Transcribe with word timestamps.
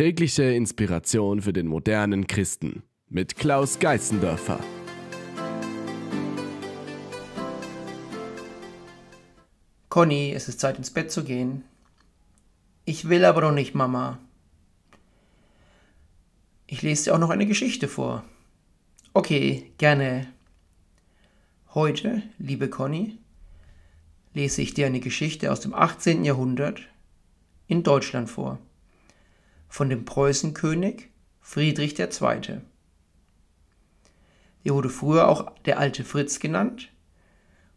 Tägliche 0.00 0.44
Inspiration 0.44 1.42
für 1.42 1.52
den 1.52 1.66
modernen 1.66 2.26
Christen 2.26 2.84
mit 3.10 3.36
Klaus 3.36 3.78
Geißendörfer. 3.80 4.58
Conny, 9.90 10.32
es 10.34 10.48
ist 10.48 10.58
Zeit 10.58 10.78
ins 10.78 10.90
Bett 10.90 11.12
zu 11.12 11.22
gehen. 11.22 11.64
Ich 12.86 13.10
will 13.10 13.26
aber 13.26 13.42
noch 13.42 13.52
nicht, 13.52 13.74
Mama. 13.74 14.18
Ich 16.66 16.80
lese 16.80 17.04
dir 17.04 17.14
auch 17.14 17.18
noch 17.18 17.28
eine 17.28 17.44
Geschichte 17.44 17.86
vor. 17.86 18.24
Okay, 19.12 19.70
gerne. 19.76 20.28
Heute, 21.74 22.22
liebe 22.38 22.70
Conny, 22.70 23.18
lese 24.32 24.62
ich 24.62 24.72
dir 24.72 24.86
eine 24.86 25.00
Geschichte 25.00 25.52
aus 25.52 25.60
dem 25.60 25.74
18. 25.74 26.24
Jahrhundert 26.24 26.80
in 27.66 27.82
Deutschland 27.82 28.30
vor. 28.30 28.58
Von 29.70 29.88
dem 29.88 30.04
Preußenkönig 30.04 31.08
Friedrich 31.40 31.98
II. 31.98 32.60
Er 34.62 34.74
wurde 34.74 34.90
früher 34.90 35.28
auch 35.28 35.56
der 35.60 35.78
alte 35.78 36.04
Fritz 36.04 36.40
genannt 36.40 36.90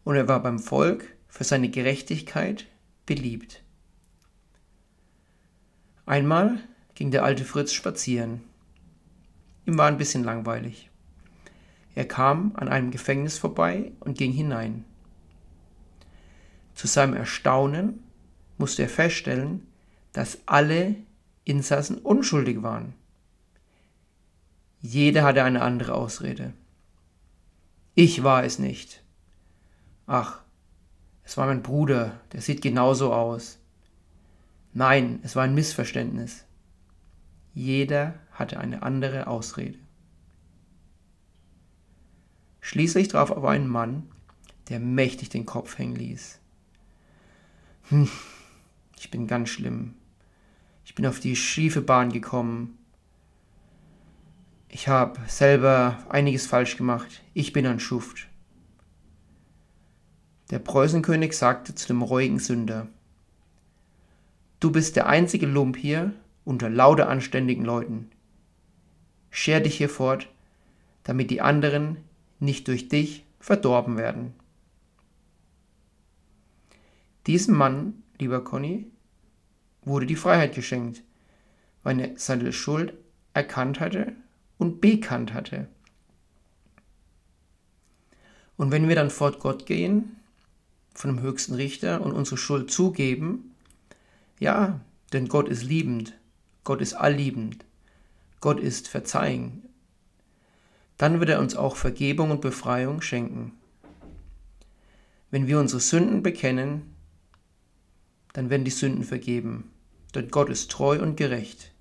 und 0.04 0.16
er 0.16 0.28
war 0.28 0.42
beim 0.42 0.60
Volk 0.60 1.16
für 1.28 1.44
seine 1.44 1.70
Gerechtigkeit 1.70 2.66
beliebt. 3.06 3.64
Einmal 6.06 6.60
ging 6.96 7.12
der 7.12 7.24
alte 7.24 7.46
Fritz 7.46 7.72
spazieren. 7.72 8.42
Ihm 9.66 9.78
war 9.78 9.88
ein 9.88 9.98
bisschen 9.98 10.24
langweilig. 10.24 10.90
Er 11.96 12.08
kam 12.08 12.54
an 12.56 12.70
einem 12.70 12.90
Gefängnis 12.90 13.38
vorbei 13.38 13.92
und 14.00 14.18
ging 14.18 14.32
hinein. 14.32 14.84
Zu 16.74 16.88
seinem 16.88 17.14
Erstaunen 17.14 18.04
musste 18.58 18.82
er 18.82 18.90
feststellen, 18.90 19.68
dass 20.12 20.40
alle 20.48 20.96
Insassen 21.46 21.98
unschuldig 21.98 22.62
waren. 22.64 22.94
Jeder 24.82 25.24
hatte 25.24 25.44
eine 25.44 25.62
andere 25.62 25.94
Ausrede. 25.94 26.54
Ich 27.96 28.24
war 28.24 28.44
es 28.44 28.60
nicht. 28.60 29.04
Ach, 30.08 30.42
es 31.24 31.38
war 31.38 31.48
mein 31.48 31.64
Bruder, 31.64 32.20
der 32.34 32.42
sieht 32.42 32.62
genauso 32.62 33.14
aus. 33.14 33.60
Nein, 34.74 35.20
es 35.24 35.36
war 35.36 35.44
ein 35.44 35.56
Missverständnis. 35.56 36.46
Jeder 37.54 38.16
hatte 38.32 38.60
eine 38.60 38.84
andere 38.84 39.28
Ausrede. 39.28 39.78
Schließlich 42.60 43.10
traf 43.10 43.32
aber 43.32 43.52
ein 43.52 43.68
Mann, 43.68 44.10
der 44.70 44.80
mächtig 44.80 45.30
den 45.30 45.46
Kopf 45.46 45.78
hängen 45.78 45.96
ließ. 45.96 46.40
Hm, 47.90 48.10
ich 48.98 49.12
bin 49.12 49.28
ganz 49.28 49.50
schlimm. 49.50 49.96
Ich 50.86 50.96
bin 50.96 51.06
auf 51.06 51.20
die 51.20 51.36
schiefe 51.36 51.82
Bahn 51.82 52.12
gekommen. 52.12 52.78
Ich 54.70 54.88
habe 54.88 55.20
selber 55.28 55.98
einiges 56.10 56.48
falsch 56.48 56.78
gemacht. 56.78 57.22
Ich 57.34 57.54
bin 57.54 57.66
ein 57.66 57.80
Schuft. 57.80 58.28
Der 60.50 60.60
Preußenkönig 60.60 61.38
sagte 61.38 61.74
zu 61.74 61.88
dem 61.88 62.02
reuigen 62.02 62.40
Sünder, 62.40 62.88
Du 64.60 64.72
bist 64.72 64.96
der 64.96 65.08
einzige 65.08 65.46
Lump 65.46 65.76
hier 65.76 66.14
unter 66.46 66.70
lauter 66.70 67.10
anständigen 67.10 67.66
Leuten. 67.66 68.10
Scher 69.30 69.60
dich 69.60 69.78
hier 69.78 69.90
fort, 69.90 70.30
damit 71.04 71.32
die 71.32 71.42
anderen 71.42 71.98
nicht 72.40 72.68
durch 72.68 72.88
dich 72.88 73.26
verdorben 73.40 73.98
werden. 73.98 74.34
Diesem 77.28 77.56
Mann, 77.56 78.04
lieber 78.20 78.44
Conny, 78.44 78.86
wurde 79.86 80.06
die 80.06 80.16
Freiheit 80.16 80.56
geschenkt, 80.56 81.04
weil 81.84 82.00
er 82.00 82.10
seine 82.16 82.54
Schuld 82.54 82.94
erkannt 83.34 83.80
hatte 83.80 84.14
und 84.58 84.82
bekannt 84.82 85.34
hatte. 85.34 85.68
Und 88.56 88.72
wenn 88.72 88.88
wir 88.88 88.96
dann 88.96 89.10
fort 89.10 89.40
Gott 89.40 89.66
gehen, 89.66 90.18
von 90.94 91.16
dem 91.16 91.22
höchsten 91.22 91.56
Richter 91.56 92.02
und 92.02 92.12
unsere 92.12 92.38
Schuld 92.38 92.72
zugeben, 92.72 93.56
ja, 94.40 94.80
denn 95.12 95.28
Gott 95.28 95.50
ist 95.50 95.64
liebend, 95.64 96.14
Gott 96.64 96.82
ist 96.82 96.94
allliebend, 96.94 97.66
Gott 98.42 98.60
ist 98.60 98.88
verzeihend, 98.88 99.64
dann 100.98 101.20
wird 101.20 101.30
er 101.30 101.40
uns 101.40 101.56
auch 101.56 101.76
Vergebung 101.76 102.32
und 102.32 102.42
Befreiung 102.42 103.02
schenken. 103.02 103.54
Wenn 105.32 105.48
wir 105.48 105.60
unsere 105.60 105.82
Sünden 105.82 106.22
bekennen, 106.22 106.94
dann 108.34 108.50
werden 108.50 108.66
die 108.66 108.72
Sünden 108.72 109.04
vergeben, 109.04 109.73
denn 110.14 110.30
Gott 110.30 110.50
ist 110.50 110.72
treu 110.72 111.02
und 111.02 111.18
gerecht. 111.18 111.72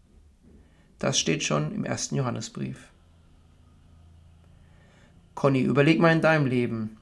Das 0.98 1.18
steht 1.18 1.42
schon 1.42 1.74
im 1.74 1.84
ersten 1.84 2.14
Johannesbrief. 2.14 2.92
Conny, 5.34 5.62
überleg 5.62 5.98
mal 5.98 6.12
in 6.12 6.20
deinem 6.20 6.46
Leben, 6.46 6.98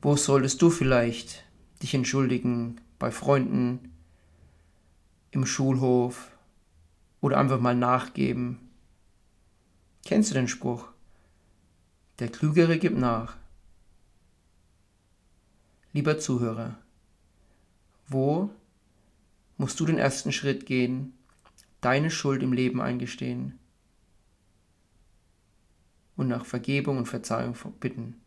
wo 0.00 0.16
solltest 0.16 0.62
du 0.62 0.70
vielleicht 0.70 1.44
dich 1.82 1.94
entschuldigen 1.94 2.80
bei 2.98 3.10
Freunden, 3.10 3.92
im 5.30 5.46
Schulhof 5.46 6.30
oder 7.20 7.38
einfach 7.38 7.60
mal 7.60 7.74
nachgeben? 7.74 8.58
Kennst 10.04 10.30
du 10.30 10.34
den 10.34 10.48
Spruch? 10.48 10.88
Der 12.18 12.28
Klügere 12.28 12.78
gibt 12.78 12.98
nach. 12.98 13.36
Lieber 15.92 16.18
Zuhörer, 16.18 16.76
wo 18.08 18.50
musst 19.58 19.78
du 19.78 19.84
den 19.84 19.98
ersten 19.98 20.32
Schritt 20.32 20.64
gehen, 20.64 21.12
deine 21.80 22.10
Schuld 22.10 22.42
im 22.42 22.52
Leben 22.52 22.80
eingestehen 22.80 23.58
und 26.16 26.28
nach 26.28 26.46
Vergebung 26.46 26.96
und 26.98 27.06
Verzeihung 27.06 27.54
bitten? 27.78 28.20